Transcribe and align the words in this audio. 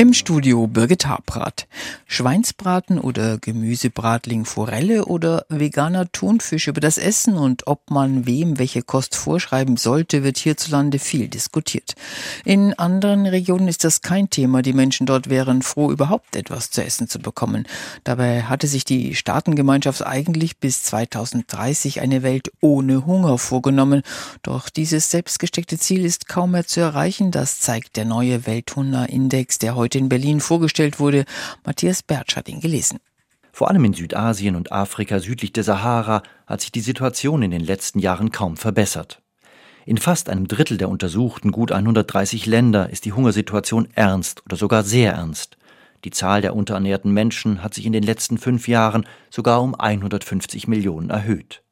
Im 0.00 0.14
Studio 0.14 0.66
Birgit 0.66 1.04
Habrath. 1.04 1.66
Schweinsbraten 2.06 2.98
oder 2.98 3.36
Gemüsebratling 3.36 4.46
Forelle 4.46 5.04
oder 5.04 5.44
veganer 5.50 6.10
Thunfisch 6.10 6.68
über 6.68 6.80
das 6.80 6.96
Essen 6.96 7.36
und 7.36 7.66
ob 7.66 7.90
man 7.90 8.26
wem 8.26 8.58
welche 8.58 8.80
Kost 8.80 9.14
vorschreiben 9.14 9.76
sollte, 9.76 10.24
wird 10.24 10.38
hierzulande 10.38 10.98
viel 10.98 11.28
diskutiert. 11.28 11.96
In 12.46 12.72
anderen 12.78 13.26
Regionen 13.26 13.68
ist 13.68 13.84
das 13.84 14.00
kein 14.00 14.30
Thema. 14.30 14.62
Die 14.62 14.72
Menschen 14.72 15.04
dort 15.04 15.28
wären 15.28 15.60
froh, 15.60 15.92
überhaupt 15.92 16.34
etwas 16.34 16.70
zu 16.70 16.82
essen 16.82 17.06
zu 17.06 17.18
bekommen. 17.18 17.68
Dabei 18.02 18.44
hatte 18.44 18.68
sich 18.68 18.86
die 18.86 19.14
Staatengemeinschaft 19.14 20.06
eigentlich 20.06 20.56
bis 20.56 20.82
2030 20.84 22.00
eine 22.00 22.22
Welt 22.22 22.50
ohne 22.62 23.04
Hunger 23.04 23.36
vorgenommen. 23.36 24.00
Doch 24.42 24.70
dieses 24.70 25.10
selbstgesteckte 25.10 25.78
Ziel 25.78 26.06
ist 26.06 26.26
kaum 26.26 26.52
mehr 26.52 26.66
zu 26.66 26.80
erreichen. 26.80 27.32
Das 27.32 27.60
zeigt 27.60 27.96
der 27.96 28.06
neue 28.06 28.46
Welthungerindex, 28.46 29.58
der 29.58 29.76
heute 29.76 29.89
heute 29.90 29.98
in 29.98 30.08
Berlin 30.08 30.38
vorgestellt 30.38 31.00
wurde. 31.00 31.24
Matthias 31.64 32.04
Bertsch 32.04 32.36
hat 32.36 32.48
ihn 32.48 32.60
gelesen. 32.60 33.00
Vor 33.50 33.68
allem 33.68 33.84
in 33.84 33.92
Südasien 33.92 34.54
und 34.54 34.70
Afrika 34.70 35.18
südlich 35.18 35.52
der 35.52 35.64
Sahara 35.64 36.22
hat 36.46 36.60
sich 36.60 36.70
die 36.70 36.80
Situation 36.80 37.42
in 37.42 37.50
den 37.50 37.60
letzten 37.60 37.98
Jahren 37.98 38.30
kaum 38.30 38.56
verbessert. 38.56 39.20
In 39.86 39.98
fast 39.98 40.28
einem 40.28 40.46
Drittel 40.46 40.76
der 40.76 40.88
untersuchten 40.88 41.50
gut 41.50 41.72
130 41.72 42.46
Länder 42.46 42.88
ist 42.90 43.04
die 43.04 43.12
Hungersituation 43.12 43.88
ernst 43.96 44.44
oder 44.46 44.56
sogar 44.56 44.84
sehr 44.84 45.14
ernst. 45.14 45.56
Die 46.04 46.12
Zahl 46.12 46.40
der 46.40 46.54
unterernährten 46.54 47.12
Menschen 47.12 47.60
hat 47.64 47.74
sich 47.74 47.84
in 47.84 47.92
den 47.92 48.04
letzten 48.04 48.38
fünf 48.38 48.68
Jahren 48.68 49.04
sogar 49.28 49.60
um 49.60 49.74
150 49.74 50.68
Millionen 50.68 51.10
erhöht. 51.10 51.64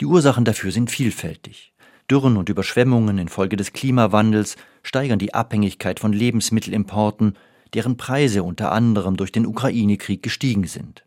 Die 0.00 0.06
Ursachen 0.06 0.44
dafür 0.44 0.70
sind 0.70 0.88
vielfältig. 0.88 1.72
Dürren 2.10 2.36
und 2.36 2.48
Überschwemmungen 2.48 3.18
infolge 3.18 3.56
des 3.56 3.72
Klimawandels 3.72 4.56
steigern 4.82 5.18
die 5.18 5.34
Abhängigkeit 5.34 6.00
von 6.00 6.12
Lebensmittelimporten, 6.12 7.36
deren 7.74 7.96
Preise 7.96 8.42
unter 8.42 8.72
anderem 8.72 9.16
durch 9.16 9.32
den 9.32 9.46
Ukraine-Krieg 9.46 10.22
gestiegen 10.22 10.66
sind. 10.66 11.04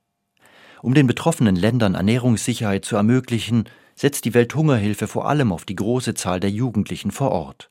Um 0.82 0.94
den 0.94 1.08
betroffenen 1.08 1.56
Ländern 1.56 1.96
Ernährungssicherheit 1.96 2.86
zu 2.86 2.96
ermöglichen, 2.96 3.66
setzt 3.96 4.26
die 4.26 4.34
Welthungerhilfe 4.34 5.08
vor 5.08 5.28
allem 5.28 5.52
auf 5.52 5.66
die 5.66 5.76
große 5.76 6.14
Zahl 6.14 6.40
der 6.40 6.50
Jugendlichen 6.50 7.12
vor 7.12 7.32
Ort. 7.32 7.70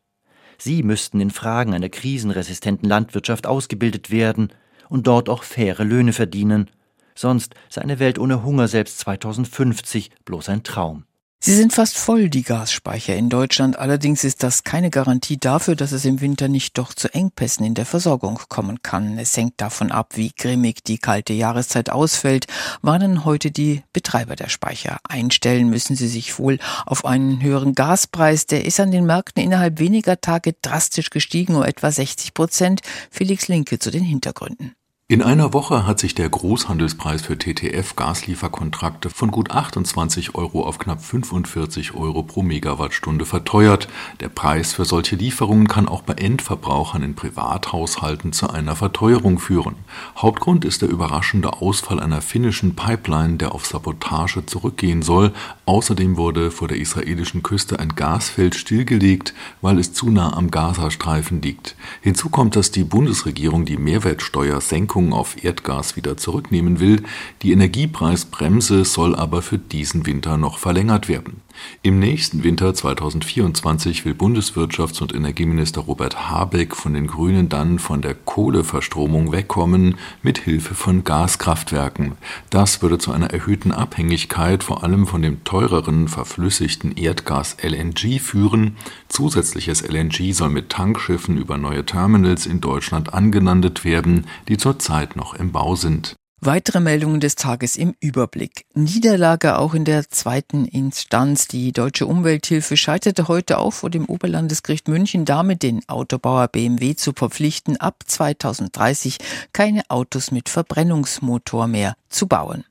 Sie 0.59 0.83
müssten 0.83 1.21
in 1.21 1.31
Fragen 1.31 1.75
einer 1.75 1.89
krisenresistenten 1.89 2.89
Landwirtschaft 2.89 3.47
ausgebildet 3.47 4.11
werden 4.11 4.51
und 4.89 5.07
dort 5.07 5.29
auch 5.29 5.43
faire 5.43 5.85
Löhne 5.85 6.13
verdienen, 6.13 6.71
sonst 7.15 7.55
sei 7.69 7.83
eine 7.83 7.99
Welt 7.99 8.19
ohne 8.19 8.45
Hunger 8.45 8.69
selbst 8.69 8.99
2050 9.01 10.11
bloß 10.25 10.49
ein 10.49 10.63
Traum. 10.63 11.05
Sie 11.45 11.57
sind 11.57 11.73
fast 11.73 11.99
voll, 11.99 12.31
die 12.31 12.45
Gasspeicher 12.45 13.17
in 13.17 13.29
Deutschland. 13.29 13.77
Allerdings 13.77 14.23
ist 14.23 14.45
das 14.45 14.63
keine 14.63 14.91
Garantie 14.91 15.39
dafür, 15.39 15.75
dass 15.75 15.91
es 15.91 16.05
im 16.05 16.21
Winter 16.21 16.47
nicht 16.47 16.79
doch 16.79 16.95
zu 16.95 17.13
Engpässen 17.13 17.67
in 17.67 17.75
der 17.75 17.85
Versorgung 17.85 18.39
kommen 18.49 18.81
kann. 18.83 19.19
Es 19.19 19.37
hängt 19.37 19.61
davon 19.61 19.91
ab, 19.91 20.11
wie 20.15 20.31
grimmig 20.31 20.85
die 20.85 20.99
kalte 20.99 21.33
Jahreszeit 21.33 21.91
ausfällt, 21.91 22.47
warnen 22.81 23.25
heute 23.25 23.51
die 23.51 23.83
Betreiber 23.93 24.37
der 24.37 24.51
Speicher. 24.51 24.99
Einstellen 25.03 25.69
müssen 25.69 25.97
sie 25.97 26.07
sich 26.07 26.39
wohl 26.39 26.61
auf 26.87 27.05
einen 27.05 27.43
höheren 27.43 27.75
Gaspreis. 27.75 28.47
Der 28.47 28.65
ist 28.65 28.79
an 28.79 28.93
den 28.93 29.05
Märkten 29.05 29.43
innerhalb 29.43 29.81
weniger 29.81 30.21
Tage 30.21 30.55
drastisch 30.63 31.11
gestiegen, 31.11 31.57
um 31.57 31.65
etwa 31.65 31.91
60 31.91 32.35
Prozent. 32.35 32.83
Felix 33.11 33.49
Linke 33.49 33.81
zu 33.81 33.91
den 33.91 34.05
Hintergründen. 34.05 34.77
In 35.13 35.21
einer 35.21 35.53
Woche 35.53 35.87
hat 35.87 35.99
sich 35.99 36.15
der 36.15 36.31
Großhandelspreis 36.31 37.21
für 37.21 37.35
TTF-Gaslieferkontrakte 37.35 39.11
von 39.11 39.31
gut 39.31 39.51
28 39.51 40.35
Euro 40.37 40.65
auf 40.65 40.79
knapp 40.79 41.05
45 41.05 41.93
Euro 41.93 42.23
pro 42.23 42.43
Megawattstunde 42.43 43.27
verteuert. 43.27 43.89
Der 44.21 44.31
Preis 44.31 44.73
für 44.73 44.87
solche 44.87 45.17
Lieferungen 45.17 45.69
kann 45.69 45.87
auch 45.87 46.01
bei 46.01 46.15
Endverbrauchern 46.15 47.03
in 47.03 47.15
Privathaushalten 47.15 48.33
zu 48.33 48.49
einer 48.49 48.75
Verteuerung 48.75 49.39
führen. 49.39 49.75
Hauptgrund 50.17 50.65
ist 50.65 50.81
der 50.81 50.89
überraschende 50.89 51.61
Ausfall 51.61 52.01
einer 52.01 52.23
finnischen 52.23 52.75
Pipeline, 52.75 53.37
der 53.37 53.55
auf 53.55 53.67
Sabotage 53.67 54.47
zurückgehen 54.47 55.03
soll. 55.03 55.33
Außerdem 55.67 56.17
wurde 56.17 56.51
vor 56.51 56.69
der 56.69 56.79
israelischen 56.79 57.43
Küste 57.43 57.79
ein 57.79 57.97
Gasfeld 57.97 58.55
stillgelegt, 58.55 59.35
weil 59.61 59.79
es 59.79 59.93
zu 59.93 60.09
nah 60.09 60.35
am 60.35 60.51
Gazastreifen 60.51 61.43
liegt. 61.43 61.77
Hinzu 62.01 62.31
kommt, 62.31 62.57
dass 62.57 62.71
die 62.71 62.85
Bundesregierung 62.85 63.67
die 63.67 63.77
Mehrwertsteuersenkung 63.77 65.02
Beschränkungen 65.03 65.13
auf 65.13 65.43
Erdgas 65.45 65.97
wieder 65.97 66.17
zurücknehmen 66.17 66.81
will. 66.81 67.03
Die 67.43 67.53
Energiepreisbremse 67.53 68.85
soll 68.85 69.15
aber 69.15 69.43
für 69.43 69.59
diesen 69.59 70.07
Winter 70.07 70.37
noch 70.37 70.59
verlängert 70.59 71.09
werden. 71.09 71.43
Im 71.83 71.99
nächsten 71.99 72.45
Winter 72.45 72.75
2024 72.75 74.05
will 74.05 74.15
Bundeswirtschafts- 74.15 75.03
und 75.03 75.15
Energieminister 75.15 75.83
Robert 75.83 76.31
Habeck 76.31 76.75
von 76.77 76.95
den 76.95 77.07
Grünen 77.07 77.49
dann 77.49 77.79
von 77.79 78.03
der 78.03 78.15
Kohleverstromung 78.15 79.33
wegkommen 79.33 79.97
mit 80.23 80.39
Hilfe 80.39 80.75
von 80.75 81.05
Gaskraftwerken. 81.05 82.13
Das 82.51 82.83
würde 82.83 82.99
zu 82.99 83.13
einer 83.13 83.31
erhöhten 83.31 83.73
Abhängigkeit 83.73 84.65
vor 84.65 84.83
allem 84.83 85.07
von 85.07 85.23
dem 85.23 85.45
teureren 85.45 86.09
verflüssigten 86.09 86.97
Erdgas 86.97 87.57
LNG 87.63 88.21
führen. 88.21 88.77
Zusätzliches 89.09 89.83
LNG 89.83 90.33
soll 90.33 90.51
mit 90.51 90.71
Tankschiffen 90.71 91.37
über 91.37 91.59
neue 91.59 91.85
Terminals 91.85 92.47
in 92.47 92.61
Deutschland 92.61 93.13
angelandet 93.13 93.85
werden, 93.85 94.27
die 94.49 94.57
zurzeit 94.57 94.92
zurzeit 94.93 95.17
noch 95.17 95.35
im 95.35 95.53
Bau 95.53 95.75
sind. 95.75 96.15
Weitere 96.45 96.81
Meldungen 96.81 97.21
des 97.21 97.37
Tages 97.37 97.77
im 97.77 97.95
Überblick. 98.01 98.65
Niederlage 98.75 99.59
auch 99.59 99.75
in 99.75 99.85
der 99.85 100.11
zweiten 100.11 100.65
Instanz. 100.65 101.47
Die 101.47 101.73
Deutsche 101.73 102.07
Umwelthilfe 102.07 102.77
scheiterte 102.77 103.29
heute 103.29 103.59
auch 103.59 103.73
vor 103.73 103.91
dem 103.91 104.07
Oberlandesgericht 104.07 104.89
München 104.89 105.25
damit, 105.25 105.63
den 105.63 105.89
Autobauer 105.89 106.49
BMW 106.49 106.97
zu 106.97 107.13
verpflichten, 107.13 107.77
ab 107.77 108.03
2030 108.05 109.19
keine 109.53 109.83
Autos 109.89 110.33
mit 110.33 110.49
Verbrennungsmotor 110.49 111.69
mehr 111.69 111.95
zu 112.09 112.27
bauen. 112.27 112.65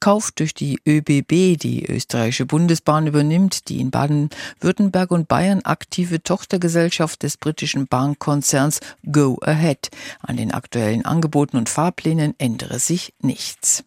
Kauf 0.00 0.30
durch 0.32 0.54
die 0.54 0.78
ÖBB, 0.86 1.58
die 1.58 1.86
österreichische 1.86 2.46
Bundesbahn 2.46 3.06
übernimmt, 3.06 3.68
die 3.68 3.80
in 3.80 3.90
Baden-Württemberg 3.90 5.10
und 5.10 5.28
Bayern 5.28 5.62
aktive 5.62 6.22
Tochtergesellschaft 6.22 7.22
des 7.22 7.36
britischen 7.36 7.86
Bahnkonzerns 7.86 8.80
Go 9.10 9.38
Ahead. 9.40 9.90
An 10.20 10.36
den 10.36 10.52
aktuellen 10.52 11.04
Angeboten 11.04 11.56
und 11.56 11.68
Fahrplänen 11.68 12.34
ändere 12.38 12.78
sich 12.78 13.14
nichts. 13.20 13.84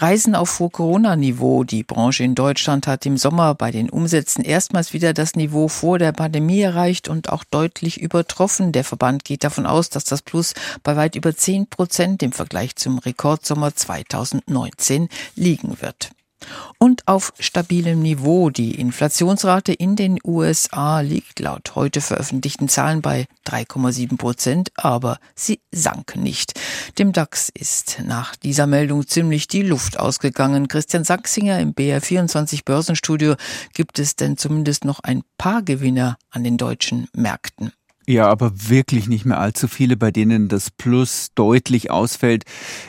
Reisen 0.00 0.36
auf 0.36 0.50
Vor-Corona-Niveau. 0.50 1.64
Die 1.64 1.82
Branche 1.82 2.22
in 2.22 2.36
Deutschland 2.36 2.86
hat 2.86 3.04
im 3.04 3.16
Sommer 3.16 3.56
bei 3.56 3.72
den 3.72 3.90
Umsätzen 3.90 4.44
erstmals 4.44 4.92
wieder 4.92 5.12
das 5.12 5.34
Niveau 5.34 5.66
vor 5.66 5.98
der 5.98 6.12
Pandemie 6.12 6.60
erreicht 6.60 7.08
und 7.08 7.30
auch 7.30 7.42
deutlich 7.42 8.00
übertroffen. 8.00 8.70
Der 8.70 8.84
Verband 8.84 9.24
geht 9.24 9.42
davon 9.42 9.66
aus, 9.66 9.90
dass 9.90 10.04
das 10.04 10.22
Plus 10.22 10.54
bei 10.84 10.94
weit 10.94 11.16
über 11.16 11.34
10 11.34 11.66
Prozent 11.66 12.22
im 12.22 12.30
Vergleich 12.30 12.76
zum 12.76 12.98
Rekordsommer 12.98 13.74
2019 13.74 15.08
liegen 15.34 15.80
wird 15.80 16.10
und 16.78 17.06
auf 17.06 17.32
stabilem 17.38 18.00
Niveau. 18.00 18.50
Die 18.50 18.80
Inflationsrate 18.80 19.72
in 19.72 19.96
den 19.96 20.18
USA 20.24 21.00
liegt 21.00 21.40
laut 21.40 21.74
heute 21.74 22.00
veröffentlichten 22.00 22.68
Zahlen 22.68 23.02
bei 23.02 23.26
3,7 23.46 24.16
Prozent, 24.16 24.70
aber 24.76 25.18
sie 25.34 25.60
sank 25.72 26.16
nicht. 26.16 26.58
Dem 26.98 27.12
DAX 27.12 27.48
ist 27.48 28.00
nach 28.04 28.36
dieser 28.36 28.66
Meldung 28.66 29.06
ziemlich 29.06 29.48
die 29.48 29.62
Luft 29.62 29.98
ausgegangen. 29.98 30.68
Christian 30.68 31.04
Sachsinger 31.04 31.60
im 31.60 31.74
BR24 31.74 32.64
Börsenstudio 32.64 33.34
gibt 33.74 33.98
es 33.98 34.16
denn 34.16 34.36
zumindest 34.36 34.84
noch 34.84 35.00
ein 35.00 35.22
paar 35.36 35.62
Gewinner 35.62 36.16
an 36.30 36.44
den 36.44 36.56
deutschen 36.56 37.08
Märkten. 37.14 37.72
Ja, 38.08 38.26
aber 38.26 38.52
wirklich 38.70 39.06
nicht 39.06 39.26
mehr 39.26 39.38
allzu 39.38 39.68
viele, 39.68 39.98
bei 39.98 40.10
denen 40.10 40.48
das 40.48 40.70
Plus 40.70 41.28
deutlich 41.34 41.90
ausfällt. 41.90 42.44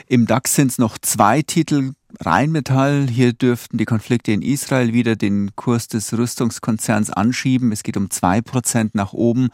Im 0.06 0.26
DAX 0.26 0.54
sind 0.54 0.70
es 0.70 0.78
noch 0.78 0.96
zwei 0.96 1.42
Titel 1.42 1.92
Rheinmetall, 2.18 3.06
hier 3.08 3.32
dürften 3.32 3.78
die 3.78 3.84
Konflikte 3.84 4.32
in 4.32 4.42
Israel 4.42 4.92
wieder 4.92 5.16
den 5.16 5.54
Kurs 5.56 5.88
des 5.88 6.12
Rüstungskonzerns 6.12 7.10
anschieben. 7.10 7.72
Es 7.72 7.82
geht 7.82 7.96
um 7.96 8.10
zwei 8.10 8.40
Prozent 8.40 8.94
nach 8.94 9.12
oben. 9.12 9.48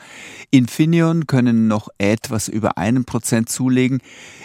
Infineon 0.50 1.26
können 1.26 1.68
noch 1.68 1.88
etwas 1.98 2.48
über 2.48 2.78
einen 2.78 3.04
Prozent 3.04 3.48
zulegen. 3.48 4.00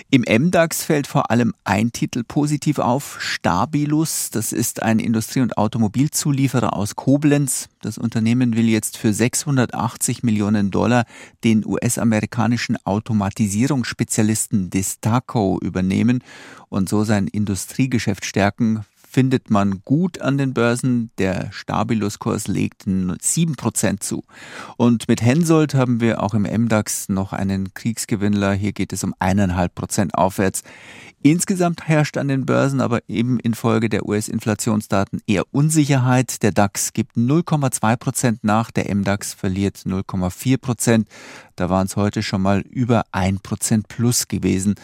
Im 0.09 0.21
MDAX 0.21 0.83
fällt 0.83 1.07
vor 1.07 1.31
allem 1.31 1.53
ein 1.63 1.91
Titel 1.91 2.23
positiv 2.23 2.79
auf, 2.79 3.17
Stabilus. 3.21 4.29
Das 4.29 4.51
ist 4.51 4.83
ein 4.83 4.99
Industrie- 4.99 5.41
und 5.41 5.57
Automobilzulieferer 5.57 6.73
aus 6.73 6.95
Koblenz. 6.95 7.69
Das 7.81 7.97
Unternehmen 7.97 8.55
will 8.55 8.69
jetzt 8.69 8.97
für 8.97 9.13
680 9.13 10.21
Millionen 10.21 10.69
Dollar 10.69 11.05
den 11.43 11.65
US-amerikanischen 11.65 12.77
Automatisierungsspezialisten 12.85 14.69
Destaco 14.69 15.57
übernehmen 15.61 16.23
und 16.69 16.87
so 16.87 17.03
sein 17.03 17.27
Industriegeschäft 17.27 18.00
stärken. 18.25 18.85
findet 19.11 19.49
man 19.49 19.81
gut 19.83 20.21
an 20.21 20.37
den 20.37 20.53
Börsen. 20.53 21.11
Der 21.17 21.51
Stabiluskurs 21.51 22.47
legt 22.47 22.85
7% 22.87 23.99
zu. 23.99 24.23
Und 24.77 25.07
mit 25.07 25.21
Hensoldt 25.21 25.73
haben 25.73 25.99
wir 25.99 26.23
auch 26.23 26.33
im 26.33 26.43
MDAX 26.43 27.09
noch 27.09 27.33
einen 27.33 27.73
Kriegsgewinnler. 27.73 28.53
Hier 28.53 28.71
geht 28.71 28.93
es 28.93 29.03
um 29.03 29.13
1,5% 29.19 30.13
aufwärts. 30.13 30.63
Insgesamt 31.23 31.87
herrscht 31.87 32.17
an 32.17 32.29
den 32.29 32.47
Börsen 32.47 32.81
aber 32.81 33.01
eben 33.07 33.39
infolge 33.39 33.89
der 33.89 34.07
US-Inflationsdaten 34.07 35.21
eher 35.27 35.43
Unsicherheit. 35.51 36.41
Der 36.41 36.51
DAX 36.51 36.93
gibt 36.93 37.15
0,2 37.15 37.95
Prozent 37.97 38.43
nach, 38.43 38.71
der 38.71 38.93
MDAX 38.95 39.33
verliert 39.33 39.77
0,4 39.85 40.57
Prozent. 40.57 41.07
Da 41.55 41.69
waren 41.69 41.85
es 41.85 41.95
heute 41.95 42.23
schon 42.23 42.41
mal 42.41 42.61
über 42.61 43.03
1 43.11 43.41
Prozent 43.41 43.87
plus 43.87 44.27
gewesen. 44.27 44.75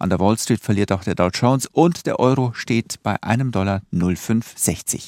An 0.00 0.10
der 0.10 0.20
Wall 0.20 0.38
Street 0.38 0.60
verliert 0.60 0.92
auch 0.92 1.02
der 1.02 1.16
Dow 1.16 1.28
Jones 1.28 1.66
und 1.66 2.06
der 2.06 2.20
Euro 2.20 2.52
steht 2.54 3.02
bei 3.02 3.20
einem 3.22 3.50
Dollar 3.50 3.82
0,560. 3.90 5.06